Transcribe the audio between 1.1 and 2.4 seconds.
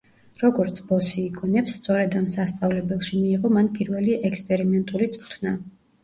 იგონებს, სწორედ ამ